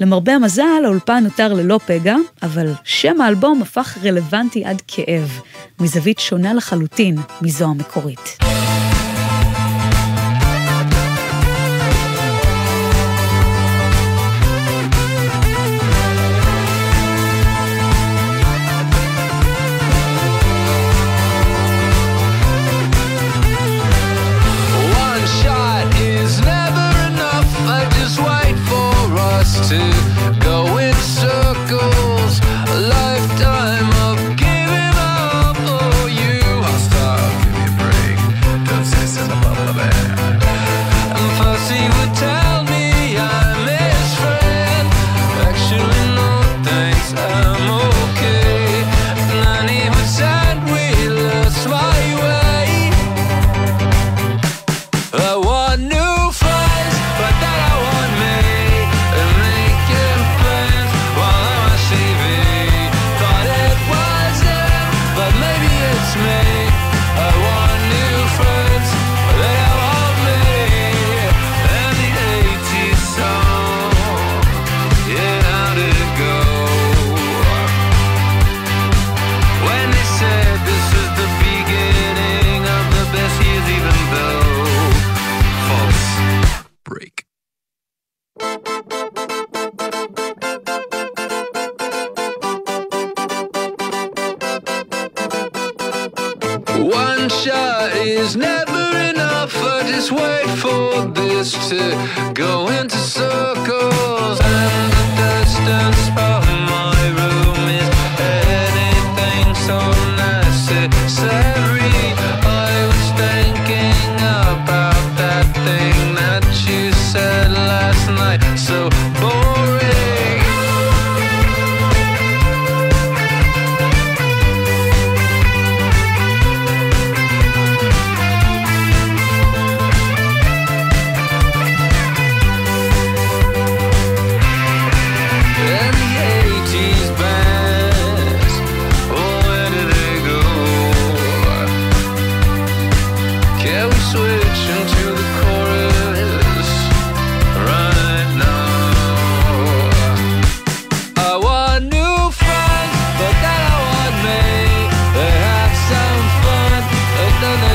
למרבה 0.00 0.34
המזל, 0.34 0.82
האולפן 0.84 1.24
נותר 1.24 1.52
ללא 1.52 1.80
פגע, 1.86 2.16
אבל 2.42 2.72
שם 2.84 3.20
האלבום 3.20 3.62
הפך 3.62 3.98
רלוונטי 4.04 4.64
עד 4.64 4.82
כאב, 4.86 5.40
מזווית 5.80 6.18
שונה 6.18 6.54
לחלוטין 6.54 7.16
מזו 7.42 7.64
המקורית. 7.64 8.38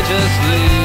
just 0.07 0.41
leave. 0.51 0.84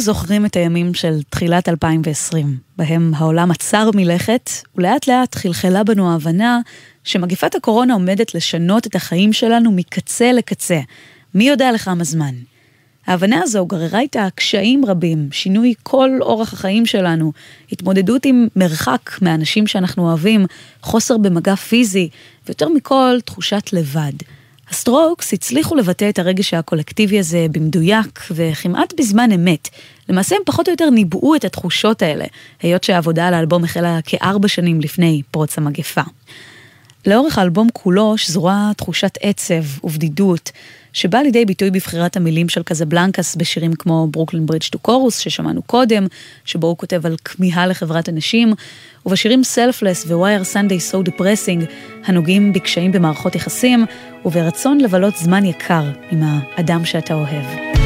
זוכרים 0.00 0.46
את 0.46 0.56
הימים 0.56 0.94
של 0.94 1.22
תחילת 1.30 1.68
2020, 1.68 2.56
בהם 2.76 3.12
העולם 3.16 3.50
עצר 3.50 3.90
מלכת, 3.94 4.50
ולאט 4.76 5.08
לאט 5.08 5.34
חלחלה 5.34 5.84
בנו 5.84 6.12
ההבנה 6.12 6.60
שמגפת 7.04 7.54
הקורונה 7.54 7.94
עומדת 7.94 8.34
לשנות 8.34 8.86
את 8.86 8.94
החיים 8.94 9.32
שלנו 9.32 9.72
מקצה 9.72 10.32
לקצה, 10.32 10.80
מי 11.34 11.48
יודע 11.48 11.72
לכמה 11.72 12.04
זמן. 12.04 12.34
ההבנה 13.06 13.42
הזו 13.42 13.66
גררה 13.66 14.00
איתה 14.00 14.28
קשיים 14.34 14.84
רבים, 14.84 15.28
שינוי 15.32 15.74
כל 15.82 16.10
אורח 16.20 16.52
החיים 16.52 16.86
שלנו, 16.86 17.32
התמודדות 17.72 18.24
עם 18.24 18.48
מרחק 18.56 19.10
מהאנשים 19.22 19.66
שאנחנו 19.66 20.08
אוהבים, 20.08 20.46
חוסר 20.82 21.18
במגע 21.18 21.56
פיזי, 21.56 22.08
ויותר 22.46 22.68
מכל, 22.68 23.18
תחושת 23.24 23.72
לבד. 23.72 24.12
הסטרוקס 24.70 25.32
הצליחו 25.32 25.76
לבטא 25.76 26.08
את 26.08 26.18
הרגש 26.18 26.54
הקולקטיבי 26.54 27.18
הזה 27.18 27.46
במדויק 27.52 28.20
וכמעט 28.30 28.94
בזמן 28.98 29.32
אמת. 29.32 29.68
למעשה 30.08 30.36
הם 30.36 30.42
פחות 30.46 30.68
או 30.68 30.72
יותר 30.72 30.90
ניבאו 30.90 31.34
את 31.34 31.44
התחושות 31.44 32.02
האלה, 32.02 32.24
היות 32.62 32.84
שהעבודה 32.84 33.28
על 33.28 33.34
האלבום 33.34 33.64
החלה 33.64 33.98
כארבע 34.04 34.48
שנים 34.48 34.80
לפני 34.80 35.22
פרוץ 35.30 35.58
המגפה. 35.58 36.02
לאורך 37.06 37.38
האלבום 37.38 37.68
כולו 37.72 38.18
שזורה 38.18 38.70
תחושת 38.76 39.18
עצב 39.20 39.84
ובדידות, 39.84 40.50
שבאה 40.92 41.22
לידי 41.22 41.44
ביטוי 41.44 41.70
בבחירת 41.70 42.16
המילים 42.16 42.48
של 42.48 42.62
קזבלנקס 42.62 43.36
בשירים 43.36 43.72
כמו 43.72 44.06
Brooklyn 44.10 44.46
Bridge 44.46 44.64
to 44.64 44.78
Chorus 44.78 45.18
ששמענו 45.18 45.62
קודם, 45.62 46.06
שבו 46.44 46.66
הוא 46.66 46.76
כותב 46.76 47.06
על 47.06 47.16
כמיהה 47.24 47.66
לחברת 47.66 48.08
הנשים, 48.08 48.54
ובשירים 49.06 49.44
Selfless 49.44 50.04
ו-Why 50.06 50.36
Are 50.36 50.54
Sundays 50.54 50.92
So 50.92 51.10
Depressing, 51.10 51.64
הנוגעים 52.04 52.52
בקשיים 52.52 52.92
במערכות 52.92 53.34
יחסים, 53.34 53.86
וברצון 54.24 54.80
לבלות 54.80 55.16
זמן 55.16 55.44
יקר 55.44 55.84
עם 56.10 56.22
האדם 56.22 56.84
שאתה 56.84 57.14
אוהב. 57.14 57.79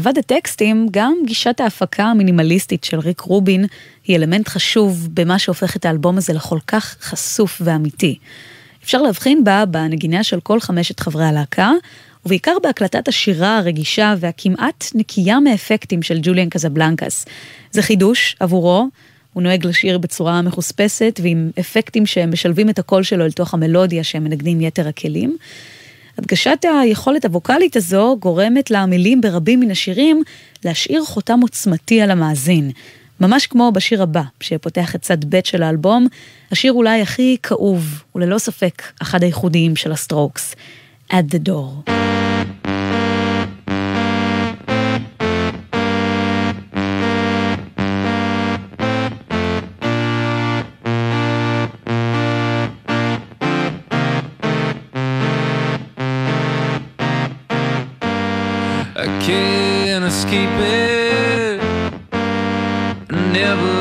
מלבד 0.00 0.18
הטקסטים, 0.18 0.86
גם 0.90 1.14
גישת 1.26 1.60
ההפקה 1.60 2.04
המינימליסטית 2.04 2.84
של 2.84 2.98
ריק 2.98 3.20
רובין 3.20 3.64
היא 4.04 4.16
אלמנט 4.16 4.48
חשוב 4.48 5.08
במה 5.14 5.38
שהופך 5.38 5.76
את 5.76 5.84
האלבום 5.84 6.18
הזה 6.18 6.32
לכל 6.32 6.58
כך 6.66 6.96
חשוף 7.00 7.62
ואמיתי. 7.64 8.18
אפשר 8.84 9.02
להבחין 9.02 9.44
בה 9.44 9.64
בנגינה 9.66 10.24
של 10.24 10.40
כל 10.40 10.60
חמשת 10.60 11.00
חברי 11.00 11.24
הלהקה, 11.24 11.70
ובעיקר 12.26 12.56
בהקלטת 12.62 13.08
השירה 13.08 13.58
הרגישה 13.58 14.14
והכמעט 14.18 14.84
נקייה 14.94 15.40
מאפקטים 15.40 16.02
של 16.02 16.18
ג'וליאן 16.22 16.48
קזבלנקס. 16.48 17.26
זה 17.70 17.82
חידוש 17.82 18.36
עבורו, 18.40 18.88
הוא 19.32 19.42
נוהג 19.42 19.66
לשיר 19.66 19.98
בצורה 19.98 20.42
מחוספסת 20.42 21.20
ועם 21.22 21.50
אפקטים 21.60 22.06
שמשלבים 22.06 22.70
את 22.70 22.78
הקול 22.78 23.02
שלו 23.02 23.24
אל 23.24 23.32
תוך 23.32 23.54
המלודיה 23.54 24.04
שהם 24.04 24.24
מנגנים 24.24 24.60
יתר 24.60 24.88
הכלים. 24.88 25.36
הדגשת 26.18 26.64
היכולת 26.82 27.24
הווקאלית 27.24 27.76
הזו 27.76 28.16
גורמת 28.20 28.70
למילים 28.70 29.20
ברבים 29.20 29.60
מן 29.60 29.70
השירים 29.70 30.22
להשאיר 30.64 31.04
חותם 31.04 31.40
עוצמתי 31.42 32.00
על 32.00 32.10
המאזין. 32.10 32.70
ממש 33.20 33.46
כמו 33.46 33.72
בשיר 33.74 34.02
הבא, 34.02 34.22
שפותח 34.40 34.94
את 34.94 35.02
צד 35.02 35.34
ב' 35.34 35.40
של 35.44 35.62
האלבום, 35.62 36.06
השיר 36.52 36.72
אולי 36.72 37.00
הכי 37.00 37.36
כאוב, 37.42 38.02
וללא 38.14 38.38
ספק 38.38 38.82
אחד 39.02 39.22
הייחודיים 39.22 39.76
של 39.76 39.92
ה 39.92 39.99
Strokes, 39.99 40.54
At 41.10 41.34
the 41.34 41.48
Door. 41.48 41.90
Never. 63.32 63.79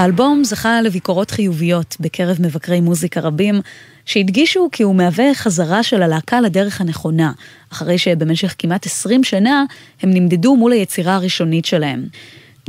האלבום 0.00 0.44
זכה 0.44 0.82
לביקורות 0.82 1.30
חיוביות 1.30 1.96
בקרב 2.00 2.36
מבקרי 2.40 2.80
מוזיקה 2.80 3.20
רבים, 3.20 3.60
שהדגישו 4.06 4.68
כי 4.72 4.82
הוא 4.82 4.94
מהווה 4.94 5.34
חזרה 5.34 5.82
של 5.82 6.02
הלהקה 6.02 6.40
לדרך 6.40 6.80
הנכונה, 6.80 7.32
אחרי 7.72 7.98
שבמשך 7.98 8.54
כמעט 8.58 8.86
20 8.86 9.24
שנה 9.24 9.64
הם 10.02 10.10
נמדדו 10.10 10.56
מול 10.56 10.72
היצירה 10.72 11.14
הראשונית 11.14 11.64
שלהם. 11.64 12.06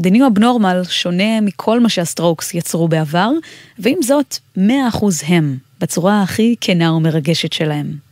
The 0.01 0.05
New 0.05 0.39
Abnormal 0.39 0.89
שונה 0.89 1.41
מכל 1.41 1.79
מה 1.79 1.89
שה 1.89 2.09
Strokes 2.09 2.53
יצרו 2.53 2.88
בעבר, 2.88 3.32
ועם 3.79 4.01
זאת, 4.01 4.38
100% 4.57 4.61
הם, 5.27 5.57
בצורה 5.82 6.23
הכי 6.23 6.55
כנה 6.61 6.93
ומרגשת 6.93 7.53
שלהם. 7.53 8.11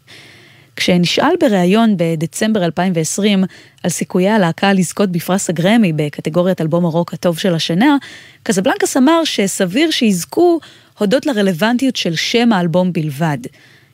כשנשאל 0.80 1.32
בריאיון 1.40 1.96
בדצמבר 1.98 2.66
2020 2.66 3.44
על 3.84 3.90
סיכויי 3.90 4.30
הלהקה 4.30 4.74
לזכות 4.74 5.10
בפרס 5.12 5.50
הגרמי 5.50 5.94
בקטגוריית 5.94 6.62
אלבום 6.62 6.86
הרוק 6.86 7.14
הטוב 7.14 7.38
של 7.38 7.56
השנה, 7.56 7.98
קזבלנקס 8.44 8.98
אמר 8.98 9.24
שסביר 9.24 9.92
שיזכו 9.92 10.60
הודות 11.00 11.26
לרלוונטיות 11.26 11.96
של 11.96 12.16
שם 12.16 12.54
האלבום 12.54 12.94
בלבד. 12.94 13.38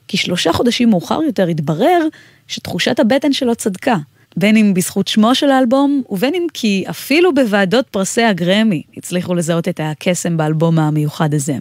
כי 0.08 0.16
שלושה 0.16 0.52
חודשים 0.52 0.90
מאוחר 0.90 1.22
יותר 1.26 1.46
התברר 1.46 2.00
שתחושת 2.48 3.00
הבטן 3.00 3.32
שלו 3.32 3.54
צדקה. 3.54 3.96
בין 4.36 4.56
אם 4.56 4.74
בזכות 4.74 5.08
שמו 5.08 5.34
של 5.34 5.50
האלבום, 5.50 6.02
ובין 6.10 6.34
אם 6.34 6.46
כי 6.54 6.84
אפילו 6.90 7.34
בוועדות 7.34 7.86
פרסי 7.88 8.22
הגרמי 8.22 8.82
הצליחו 8.96 9.34
לזהות 9.34 9.68
את 9.68 9.80
הקסם 9.82 10.36
באלבום 10.36 10.78
המיוחד 10.78 11.34
הזה. 11.34 11.56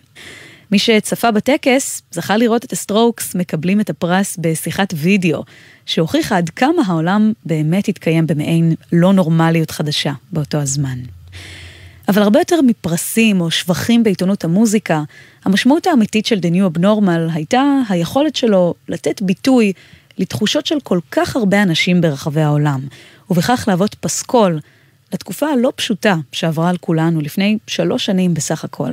מי 0.72 0.80
שצפה 0.80 1.32
בטקס 1.32 2.02
זכה 2.12 2.38
לראות 2.38 2.66
את 2.66 2.72
ה 2.72 2.80
Strokes 2.80 3.36
מקבלים 3.36 3.80
את 3.80 3.90
הפרס 3.90 4.38
בשיחת 4.42 4.94
וידאו, 4.98 5.44
שהוכיחה 5.86 6.38
עד 6.38 6.50
כמה 6.50 6.82
העולם 6.86 7.34
באמת 7.46 7.88
התקיים 7.88 8.28
במעין 8.28 8.76
לא 8.92 9.14
נורמליות 9.14 9.72
חדשה 9.72 10.14
באותו 10.32 10.58
הזמן. 10.58 11.00
אבל 12.08 12.22
הרבה 12.22 12.40
יותר 12.40 12.62
מפרסים 12.62 13.42
או 13.42 13.52
שבחים 13.52 14.04
בעיתונות 14.04 14.44
המוזיקה, 14.44 15.04
המשמעות 15.46 15.88
האמיתית 15.88 16.26
של 16.26 16.40
The 16.40 16.56
New 16.56 16.78
Abnormal 16.78 17.34
הייתה 17.34 17.64
היכולת 17.90 18.36
שלו 18.36 18.74
לתת 18.88 19.22
ביטוי 19.22 19.74
לתחושות 20.18 20.66
של 20.66 20.80
כל 20.84 21.00
כך 21.12 21.36
הרבה 21.36 21.64
אנשים 21.64 22.02
ברחבי 22.02 22.42
העולם, 22.42 22.82
ובכך 23.30 23.66
להוות 23.68 23.96
פסקול 23.96 24.60
לתקופה 25.14 25.48
הלא 25.48 25.72
פשוטה 25.76 26.16
שעברה 26.32 26.70
על 26.70 26.78
כולנו 26.78 27.22
לפני 27.22 27.58
שלוש 27.68 28.06
שנים 28.06 28.34
בסך 28.34 28.64
הכל. 28.64 28.92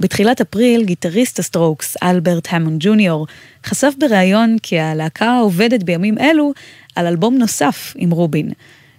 בתחילת 0.00 0.40
אפריל, 0.40 0.84
גיטריסט 0.84 1.38
ה 1.38 1.44
Strokes, 1.44 1.96
אלברט 2.02 2.48
המון 2.50 2.76
ג'וניור, 2.80 3.26
חשף 3.66 3.94
בריאיון 3.98 4.56
כי 4.62 4.78
הלהקה 4.78 5.38
עובדת 5.38 5.82
בימים 5.82 6.18
אלו 6.18 6.52
על 6.94 7.06
אלבום 7.06 7.38
נוסף 7.38 7.94
עם 7.96 8.10
רובין. 8.10 8.50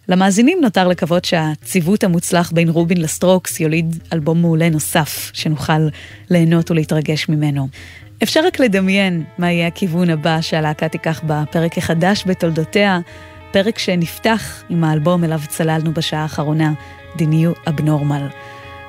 למאזינים 0.10 0.58
נותר 0.62 0.88
לקוות 0.88 1.26
שהציוות 1.26 2.04
המוצלח 2.04 2.52
בין 2.52 2.70
רובין 2.70 3.02
לסטרוקס 3.02 3.60
יוליד 3.60 4.00
אלבום 4.14 4.42
מעולה 4.42 4.70
נוסף, 4.70 5.32
שנוכל 5.34 5.88
ליהנות 6.30 6.72
ולהתרגש 6.72 7.30
ממנו. 7.30 7.68
אפשר 8.24 8.46
רק 8.46 8.60
לדמיין 8.60 9.24
מה 9.38 9.52
יהיה 9.52 9.68
הכיוון 9.68 10.10
הבא 10.10 10.42
שהלהקה 10.42 10.90
תיקח 10.90 11.22
בפרק 11.28 11.78
החדש 11.78 12.24
בתולדותיה, 12.28 13.00
פרק 13.52 13.80
שנפתח 13.80 14.64
עם 14.70 14.84
האלבום 14.84 15.24
אליו 15.24 15.40
צללנו 15.48 15.94
בשעה 15.94 16.22
האחרונה, 16.22 16.74
The 17.18 17.22
New 17.22 17.70
Abnormal. 17.70 18.34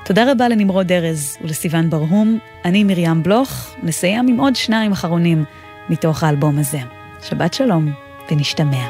תודה 0.09 0.31
רבה 0.31 0.47
לנמרוד 0.47 0.91
ארז 0.91 1.37
ולסיון 1.41 1.89
ברהום. 1.89 2.39
אני 2.65 2.83
מרים 2.83 3.23
בלוך, 3.23 3.75
נסיים 3.83 4.27
עם 4.27 4.39
עוד 4.39 4.55
שניים 4.55 4.91
אחרונים 4.91 5.43
מתוך 5.89 6.23
האלבום 6.23 6.59
הזה. 6.59 6.79
שבת 7.21 7.53
שלום 7.53 7.91
ונשתמע. 8.31 8.87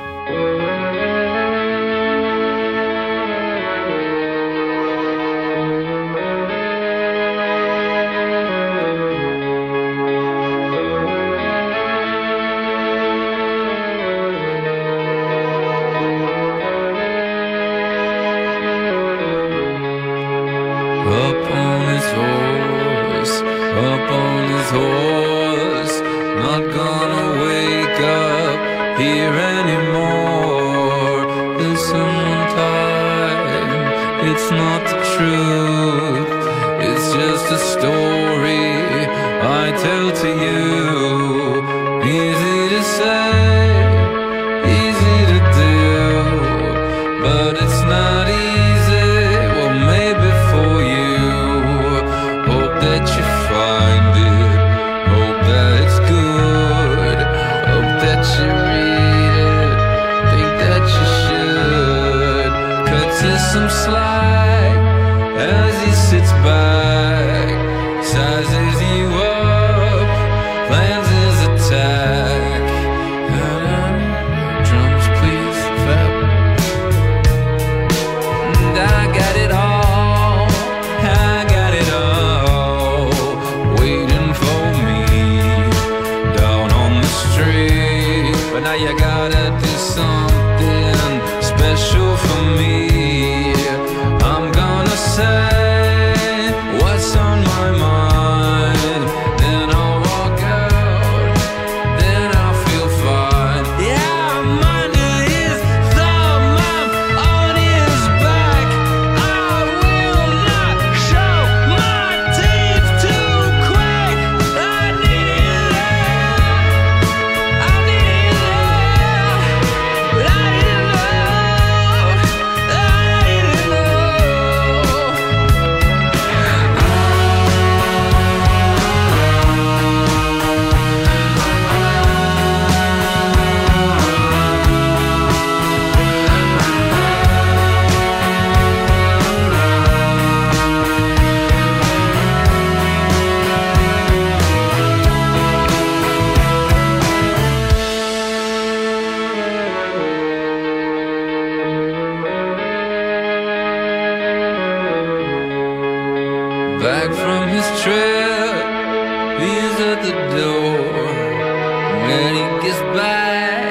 his 162.69 162.81
back. 162.93 163.65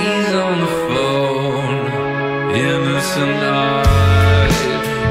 He's 0.00 0.34
on 0.46 0.54
the 0.64 0.72
phone. 0.88 1.76
Innocent 2.56 3.42
heart, 3.52 4.52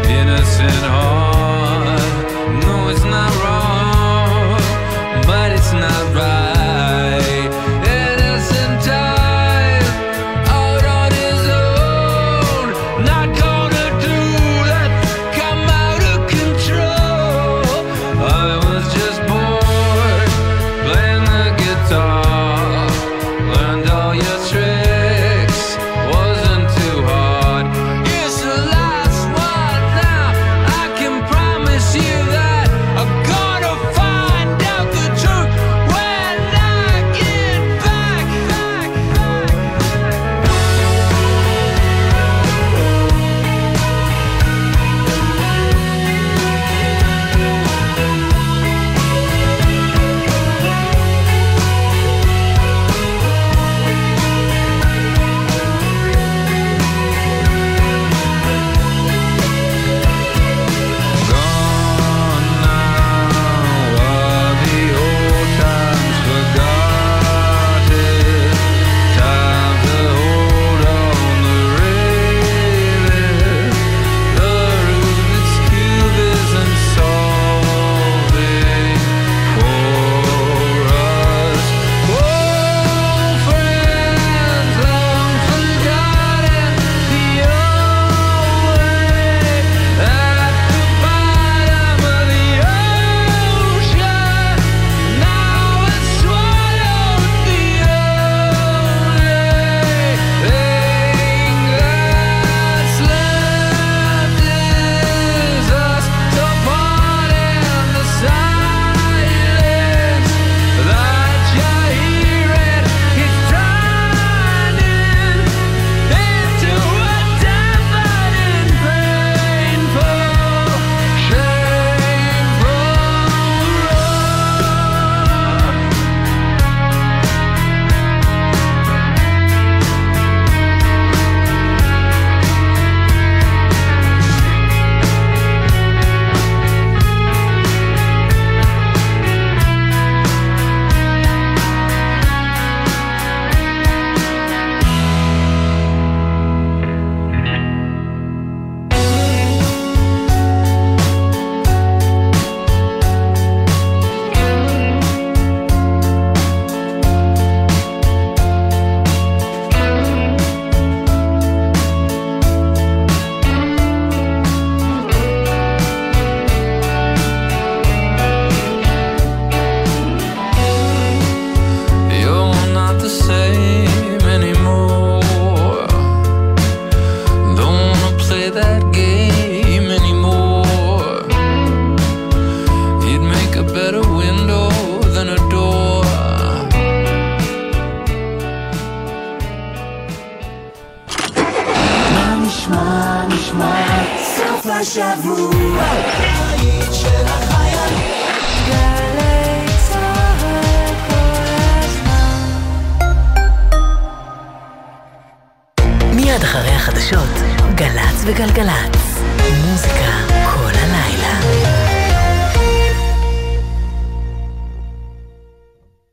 innocent 0.10 0.84
heart. 0.94 1.29